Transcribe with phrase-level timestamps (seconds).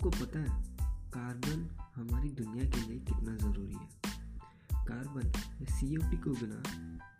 [0.00, 0.76] आपको पता है,
[1.10, 3.88] कार्बन हमारी दुनिया के लिए कितना ज़रूरी है।
[4.86, 5.32] कार्बन
[5.64, 6.62] सी को बिना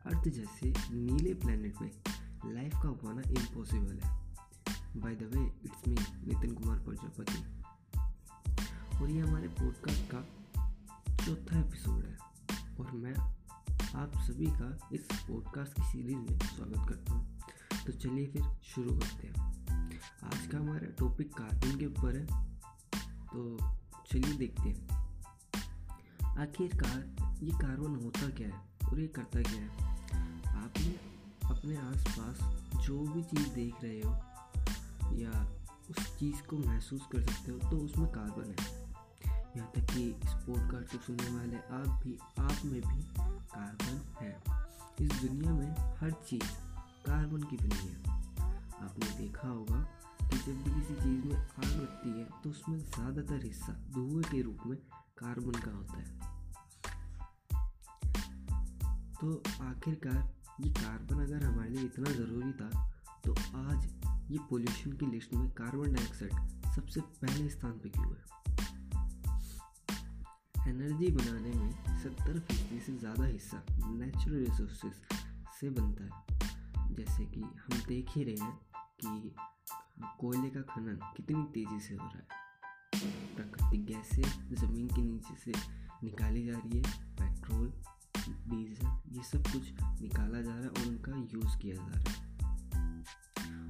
[0.06, 1.90] अर्थ जैसे नीले प्लेनेट में
[2.54, 4.34] लाइफ का पाना इम्पॉसिबल है।
[4.96, 7.62] By the way it's me Nitin Kumar Prajapati.
[8.98, 10.20] और ये हमारे पॉडकास्ट का
[11.16, 12.18] चौथा एपिसोड है।
[12.80, 13.14] और मैं
[13.98, 17.40] आप सभी का इस पॉडकास्ट की सीरीज़ में स्वागत करता हूँ।
[17.86, 19.60] तो चलिए फिर शुरू करते हैं।
[20.24, 22.49] आज का हमारा टॉपिक कार्बन के ऊपर है।
[23.32, 23.56] तो
[24.12, 24.88] चलिए देखते हैं।
[26.38, 26.98] आखिरकार
[27.42, 29.68] ये कार्बन होता क्या है और ये करता क्या है?
[30.62, 31.00] आपने
[31.50, 32.38] अपने आसपास
[32.86, 34.14] जो भी चीज़ देख रहे हो
[35.16, 35.52] या
[35.90, 38.80] उस चीज़ को महसूस कर सकते हो तो उसमें कार्बन है।
[39.56, 44.42] यहाँ तक कि इस पॉडकास्ट को सुनने वाले आप भी, आप में भी कार्बन है।
[45.00, 46.44] इस दुनिया में हर चीज़
[47.06, 48.02] कार्बन की बनी है।
[48.80, 49.99] आपने देखा होगा
[50.40, 54.66] जब भी किसी चीज़ में आग लगती है तो उसमें ज़्यादातर हिस्सा धुएँ के रूप
[54.66, 54.76] में
[55.18, 56.04] कार्बन का होता है।
[59.20, 60.16] तो आखिरकार
[60.60, 62.70] ये कार्बन अगर हमारे लिए इतना ज़रूरी था
[63.24, 63.86] तो आज
[64.30, 68.24] ये पोल्यूशन की लिस्ट में कार्बन डाइऑक्साइड सबसे पहले स्थान पे क्यों है?
[70.68, 71.70] एनर्जी बनाने में
[72.02, 74.92] सत्तर फ़ीसदी से ज़्यादा हिस्सा नेचुरल रिसोर्सेज
[75.60, 78.58] से बनता है। जैसे कि हम देख ही रहे हैं
[79.00, 79.34] कि
[80.04, 82.50] कोयले का खनन कितनी तेज़ी से हो रहा है?
[83.36, 85.52] प्राकृतिक गैसें ज़मीन के नीचे से
[86.02, 87.68] निकाली जा रही है, पेट्रोल,
[88.28, 92.30] डीजल, ये सब कुछ निकाला जा रहा है और उनका यूज़ किया जा रहा है।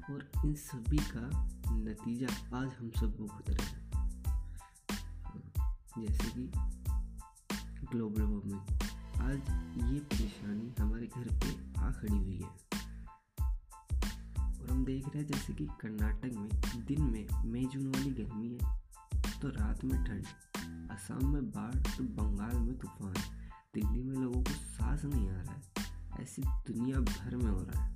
[0.03, 3.91] और इन सभी का नतीजा आज हम सब भुगत रहे हैं।
[5.99, 6.51] जैसे कि
[7.91, 8.59] ग्लोबल वार्मिंग
[9.21, 9.37] आज
[9.93, 12.70] ये परेशानी हमारे घर पे आ खड़ी हुई है।
[14.71, 18.79] हम देख रहे हैं जैसे कि कर्नाटक में दिन में मई, जून वाली गर्मी है
[19.41, 20.25] तो रात में ठंड,
[20.91, 23.13] असम में बाढ़ तो बंगाल में तूफ़ान,
[23.73, 25.61] दिल्ली में लोगों को सांस नहीं आ रहा है,
[26.21, 27.89] ऐसी दुनिया भर में हो रहा है।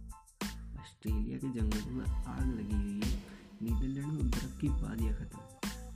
[0.76, 3.20] ऑस्ट्रेलिया के जंगलों में आग लगी हुई है,
[3.62, 5.40] नीदरलैंड में बर्फ़ की वादियाँ खत्म,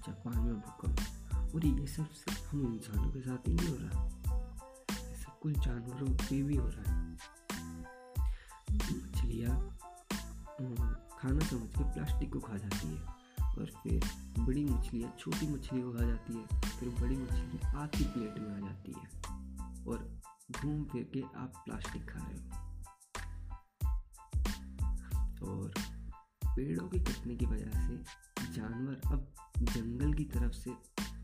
[0.06, 2.08] जापान में भूकंप, और ये सब
[2.52, 4.08] हम इंसानों के साथ ही नहीं हो रहा
[4.92, 7.38] ये सब कुछ जानवरों पे भी हो रहा है।
[11.22, 13.02] खाना समझ के प्लास्टिक को खा जाती है
[13.58, 14.02] और फिर
[14.40, 18.60] बड़ी मछलियाँ, छोटी मछली को खा जाती है। फिर बड़ी मछली आपकी प्लेट में आ
[18.60, 19.08] जाती है
[19.86, 20.22] और
[20.52, 22.70] घूम फिर के आप प्लास्टिक खा रहे हो।
[25.52, 25.74] और
[26.46, 27.98] पेड़ों की कटने की वजह से
[28.54, 30.72] जानवर अब जंगल की तरफ़ से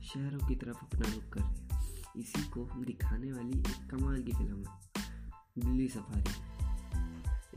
[0.03, 1.69] शहरों की तरफ़ अपना रुख कर रहे हैं।
[2.17, 4.79] इसी को दिखाने वाली एक कमाल की फ़िल्म है
[5.59, 6.54] दिल्ली सफारी।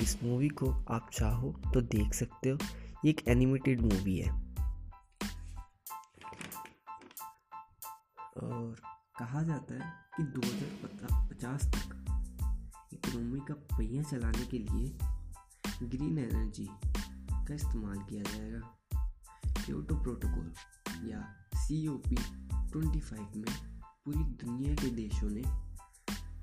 [0.00, 2.58] इस मूवी को आप चाहो तो देख सकते हो।
[3.06, 4.32] एक एनिमेटेड मूवी है।
[8.36, 8.76] और
[9.18, 12.04] कहा जाता है कि 2050 तक
[12.92, 14.98] इकोनॉमी का पहिया चलाने के लिए
[15.82, 16.68] ग्रीन एनर्जी
[17.32, 18.60] का इस्तेमाल किया जाएगा।
[19.64, 20.54] क्योटो प्रोटोकॉल
[21.10, 22.16] या C O P
[22.72, 25.67] twenty five में पूरी दुनिया के देशों ने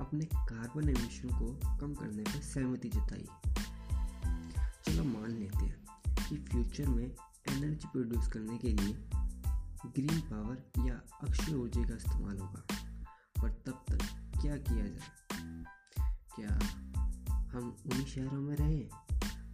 [0.01, 3.27] अपने कार्बन एमिशन को कम करने पर सहमति जताई।
[4.85, 5.85] चलो मान लेते हैं
[6.29, 7.15] कि फ्यूचर में
[7.49, 8.93] एनर्जी प्रोड्यूस करने के लिए
[9.85, 12.63] ग्रीन पावर या अक्षय ऊर्जा का इस्तेमाल होगा।
[13.41, 15.09] पर तब तक क्या किया जाए?
[16.35, 16.59] क्या
[17.35, 18.89] हम उन्हीं शहरों में रहें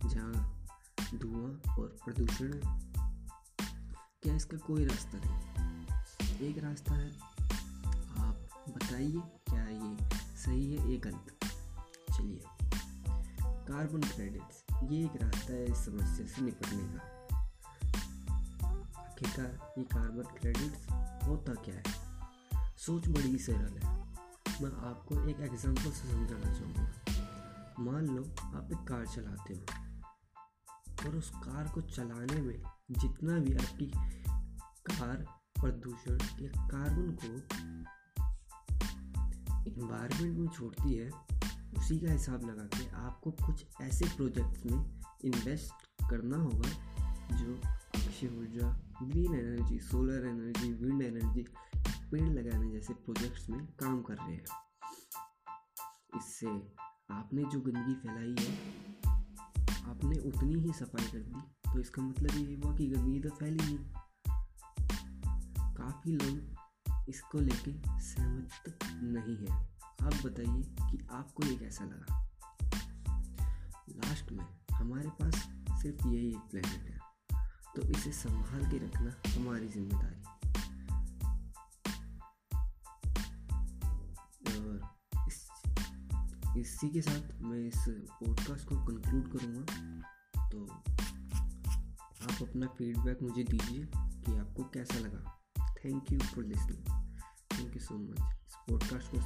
[0.09, 0.66] जहाँ
[1.16, 2.62] धुआँ और प्रदूषण है?
[4.24, 5.41] क्या इसका कोई रास्ता नहीं?
[6.40, 7.12] एक रास्ता है।
[8.19, 11.40] आप बताइए, क्या ये सही है, ये गलत
[12.18, 12.41] चलिए
[13.68, 17.02] कार्बन क्रेडिट्स ये एक रास्ता है इस समस्या से निपटने का।
[19.01, 20.90] आखिरकार ये कार्बन क्रेडिट्स
[21.28, 21.84] होता क्या है?
[22.78, 23.97] सोच बड़ी सरल है।
[24.62, 26.91] मैं आपको एक एग्जांपल से समझाना चाहूँगा।
[27.80, 28.24] मान लो
[28.57, 29.65] आप एक कार चलाते हो
[31.07, 32.62] और उस कार को चलाने में
[32.92, 33.92] जितना भी आपकी
[34.92, 35.15] कार
[35.62, 37.30] प्रदूषण या कार्बन को
[39.68, 41.10] इन्वायरमेंट में छोड़ती है,
[41.78, 46.69] उसी का हिसाब लगा के आपको कुछ ऐसे प्रोजेक्ट्स में इन्वेस्ट करना होगा
[47.38, 47.54] जो
[47.96, 48.68] अक्षय ऊर्जा
[49.04, 51.46] green energy solar energy wind energy
[52.12, 54.46] पेड़ लगाने जैसे प्रोजेक्ट्स में काम कर रहे हैं।
[56.18, 56.48] इससे
[57.12, 58.54] आपने जो गंदगी फैलाई है,
[59.90, 61.42] आपने उतनी ही सफ़ाई कर दी।
[61.74, 63.78] तो इसका मतलब ये हुआ कि गंदगी तो फैली नहीं।
[65.75, 66.61] काफ़ी लोग
[67.09, 67.71] इसको लेके
[68.01, 69.51] सहमत नहीं है।
[70.01, 70.62] आप बताइए
[70.92, 72.18] कि आपको ये कैसा लगा?
[73.89, 75.36] लास्ट में हमारे पास
[75.81, 77.00] सिर्फ़ यही एक प्लेनेट है
[77.75, 80.21] तो इसे संभाल के रखना हमारी ज़िम्मेदारी।
[84.48, 85.38] और इस,
[86.57, 90.65] इसी के साथ मैं इस पॉडकास्ट को कंक्लूड करूँगा। तो
[92.21, 95.40] आप अपना फीडबैक मुझे दीजिए कि आपको कैसा लगा।
[95.86, 97.04] Thank you for listening
[97.54, 99.22] thank you so much इस पॉडकास्ट को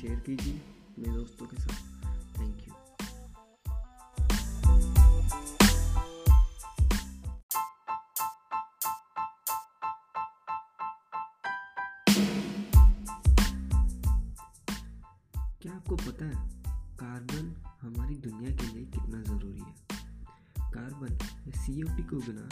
[0.00, 1.74] शेयर कीजिए अपने दोस्तों के साथ.
[2.38, 2.74] थैंक यू
[15.62, 16.62] क्या आपको पता है
[16.96, 19.74] कार्बन हमारी दुनिया के लिए कितना ज़रूरी है?
[20.72, 21.14] कार्बन
[21.48, 22.48] या सी को बिना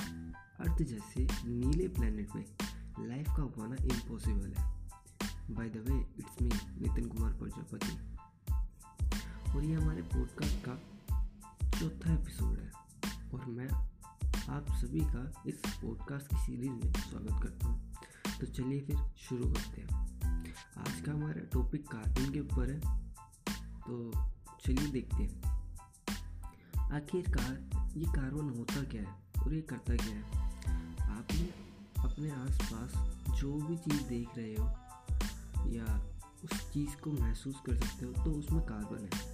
[0.61, 2.45] अर्थ जैसे नीले प्लेनेट में
[2.99, 4.89] लाइफ का पाना इम्पॉसिबल है।
[5.51, 8.17] By the way it's me Nitin Kumar Prajapati
[9.53, 10.75] और ये हमारे पॉडकास्ट का
[11.81, 12.73] चौथा एपिसोड है।
[13.35, 13.69] और मैं
[14.49, 17.95] आप सभी का इस पॉडकास्ट की सीरीज़ में स्वागत करता हूँ।
[18.41, 19.97] तो चलिए फिर शुरू करते हैं।
[20.79, 23.09] आज का हमारा टॉपिक कार्टून के ऊपर है।
[23.81, 24.13] तो
[24.67, 25.43] चलिए देखते हैं।
[26.93, 27.53] आखिरकार
[27.97, 29.43] ये कार्बन होता क्या है?
[29.43, 30.46] और ये करता क्या है?
[31.99, 32.93] अपने आसपास
[33.41, 34.67] जो भी चीज़ देख रहे हो
[35.71, 36.01] या
[36.45, 39.25] उस चीज़ को महसूस कर सकते हो तो उसमें कार्बन है।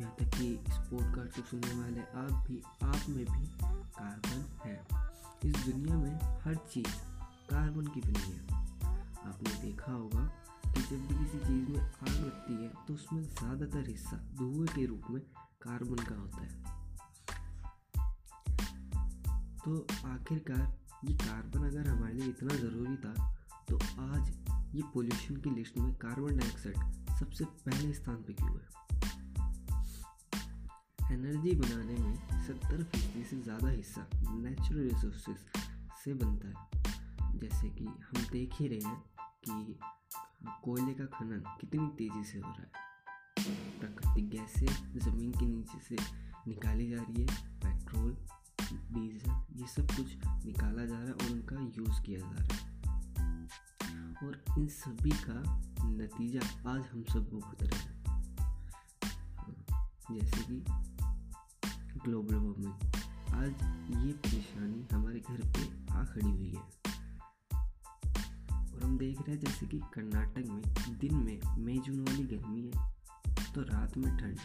[0.00, 4.76] यहाँ तक कि इस पॉडकास्ट को सुनने वाले आप भी, आप में भी कार्बन है।
[5.44, 6.94] इस दुनिया में हर चीज़
[7.50, 8.64] कार्बन की बनी है।
[9.26, 10.24] आपने देखा होगा
[10.66, 14.86] कि जब भी किसी चीज़ में आग लगती है तो उसमें ज़्यादातर हिस्सा धुएँ के
[14.86, 15.22] रूप में
[15.62, 16.74] कार्बन का होता है।
[19.64, 23.14] तो आखिरकार ये कार्बन अगर हमारे लिए इतना ज़रूरी था
[23.68, 24.30] तो आज
[24.74, 28.74] ये पोल्यूशन की लिस्ट में कार्बन डाइऑक्साइड सबसे पहले स्थान पे क्यों है?
[31.12, 32.14] एनर्जी बनाने में
[32.46, 35.44] सत्तर फ़ीसदी से ज़्यादा हिस्सा नेचुरल रिसोर्सेज
[36.04, 39.02] से बनता है। जैसे कि हम देख ही रहे हैं
[39.44, 39.78] कि
[40.64, 42.84] कोयले का खनन कितनी तेज़ी से हो रहा है।
[43.80, 44.54] प्राकृतिक गैस
[45.04, 45.96] ज़मीन के नीचे से
[46.48, 47.26] निकाली जा रही है,
[47.64, 48.16] पेट्रोल
[48.74, 52.76] डीजल ये सब कुछ निकाला जा रहा है और उनका यूज़ किया जा रहा है।
[54.22, 57.96] और इन सभी का नतीजा आज हम सब भुगत रहे हैं।
[60.12, 60.64] जैसे कि
[62.04, 62.72] ग्लोबल वार्मिंग
[63.34, 63.50] आज
[64.06, 66.62] ये परेशानी हमारे घर पे आ खड़ी हुई है।
[68.74, 70.62] और हम देख रहे हैं जैसे कि कर्नाटक में
[70.98, 72.96] दिन में मई जून वाली गर्मी है
[73.54, 74.38] तो रात में ठंड,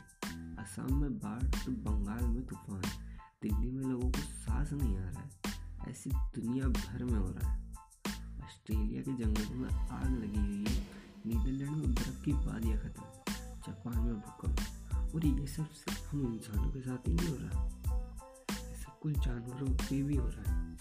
[0.59, 3.10] असम में बाढ़ तो बंगाल में तूफ़ान।
[3.43, 5.31] दिल्ली में लोगों को सांस नहीं आ रहा है।
[5.91, 7.73] ऐसी दुनिया भर में हो रहा है।
[8.43, 10.87] ऑस्ट्रेलिया के जंगलों में आग लगी हुई है।
[11.25, 14.59] नीदरलैंड में बर्फ़ की वादियाँ खत्म। जापान में भूकंप।
[15.15, 17.65] और ये सब सिर्फ़ हम इंसानों के साथ ही नहीं हो रहा।
[18.69, 20.71] ये सब कुछ जानवरों पे भी हो रहा है।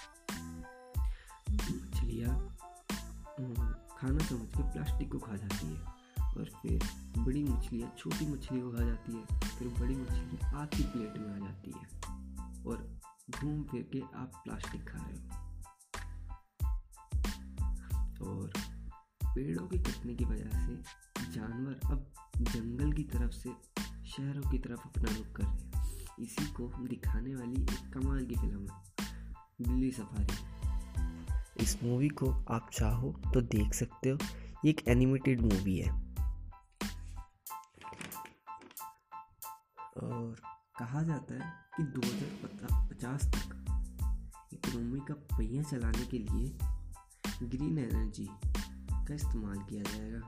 [1.50, 2.56] मछलियाँ
[3.98, 5.80] खाना समझ के प्लास्टिक को खा जाती है।
[6.20, 6.84] और फिर
[7.18, 11.38] बड़ी मछलियाँ, छोटी मछली को खा जाती है। फिर बड़ी मछली आपकी प्लेट में आ
[11.38, 12.19] जाती है।
[12.66, 15.50] और घूम फिर के आप प्लास्टिक खा रहे हो।
[18.26, 18.52] और
[19.24, 20.82] पेड़ों के कटने की वजह से
[21.32, 23.50] जानवर अब जंगल की तरफ़ से
[23.82, 25.70] शहरों की तरफ़ अपना रुख कर रहे हैं।
[26.20, 28.82] इसी को दिखाने वाली एक कमाल की फ़िल्म है
[29.60, 30.60] दिल्ली सफारी।
[31.62, 34.18] इस मूवी को आप चाहो तो देख सकते हो।
[34.64, 35.92] ये एक एनिमेटेड मूवी है।
[39.96, 40.36] और
[40.80, 43.56] कहा जाता है कि 2050 तक
[44.52, 46.58] इकोनॉमी का पहिया चलाने के लिए
[47.42, 48.28] ग्रीन एनर्जी
[48.92, 50.20] का इस्तेमाल किया जाएगा।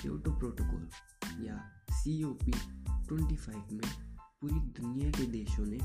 [0.00, 0.88] क्योटो प्रोटोकॉल
[1.46, 2.52] या C O P
[3.08, 5.78] twenty five में पूरी दुनिया के देशों ने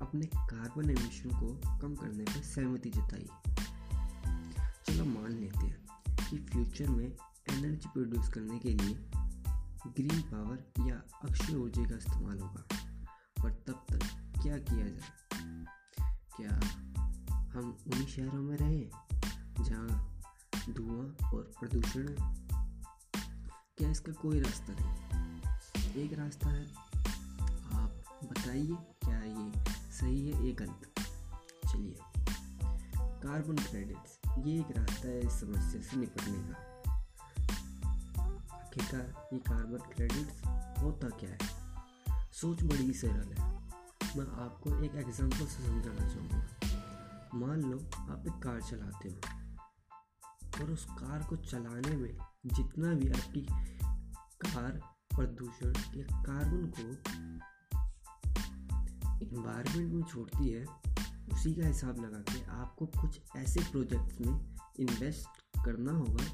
[0.00, 3.28] अपने कार्बन एमिशन को कम करने पर सहमति जताई।
[4.86, 5.86] चलो मान लेते हैं
[6.30, 7.06] कि फ्यूचर में
[7.50, 9.10] एनर्जी प्रोड्यूस करने के लिए
[9.86, 12.66] ग्रीन पावर या अक्षय ऊर्जा का इस्तेमाल होगा।
[13.42, 15.10] पर तब तक क्या किया जाए?
[16.36, 16.60] क्या
[17.58, 18.90] हम उन्हीं शहरों में रहें
[19.64, 20.20] जहाँ
[20.70, 22.34] धुआँ और प्रदूषण है?
[23.78, 25.92] क्या इसका कोई रास्ता नहीं?
[25.92, 26.66] एक रास्ता है।
[27.74, 29.52] आप बताइए, क्या ये
[29.92, 30.94] सही है ये गलत
[31.72, 31.96] चलिए।
[32.96, 36.67] कार्बन क्रेडिट्स, ये एक रास्ता है इस समस्या से निपटने का।
[38.78, 40.40] आखिरकार ये कार्बन क्रेडिट्स
[40.82, 41.38] होता क्या है?
[42.32, 43.46] सोच बड़ी ही सरल है।
[44.16, 46.42] मैं आपको एक एग्जांपल से समझाना चाहूँगा।
[47.34, 47.78] मान लो
[48.12, 49.20] आप एक कार चलाते हो
[50.60, 53.46] और उस कार को चलाने में जितना भी आपकी
[54.46, 54.80] कार
[55.16, 56.86] प्रदूषण या कार्बन को
[59.26, 60.64] इन्वायरमेंट में छोड़ती है,
[61.32, 66.24] उसी का हिसाब लगा के आपको कुछ ऐसे प्रोजेक्ट्स में इन्वेस्ट करना होगा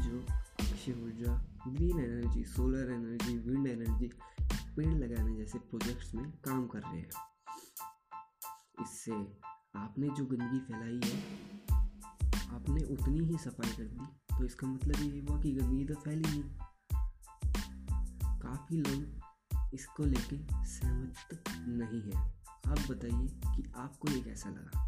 [0.00, 0.26] जो
[0.78, 1.32] अक्षय ऊर्जा
[1.68, 4.06] green energy solar energy wind energy
[4.76, 7.10] पेड़ लगाने जैसे प्रोजेक्ट्स में काम कर रहे हैं।
[8.82, 9.12] इससे
[9.76, 11.18] आपने जो गंदगी फैलाई है,
[12.54, 14.06] आपने उतनी ही सफ़ाई कर दी।
[14.38, 16.42] तो इसका मतलब ये हुआ कि गंदगी तो फैली नहीं।
[18.40, 22.22] काफ़ी लोग इसको लेके सहमत नहीं है।
[22.68, 24.84] आप बताइए कि आपको ये कैसा लगा?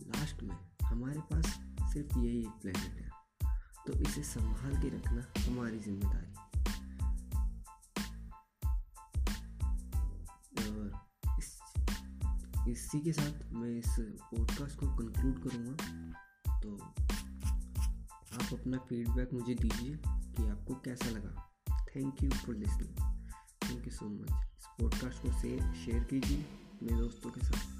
[0.00, 1.46] लास्ट में हमारे पास
[1.92, 3.13] सिर्फ़ यही एक प्लेनेट है।
[3.86, 6.32] तो इसे संभाल के रखना हमारी ज़िम्मेदारी।
[10.62, 10.92] और
[11.38, 11.48] इस,
[12.68, 15.74] इसी के साथ मैं इस पॉडकास्ट को कंक्लूड करूँगा।
[16.62, 16.76] तो
[18.34, 21.50] आप अपना फीडबैक मुझे दीजिए कि आपको कैसा लगा।
[21.96, 22.96] Thank you for listening
[23.64, 27.73] thank you so much इस पॉडकास्ट को शेयर कीजिए। अपने दोस्तों के साथ।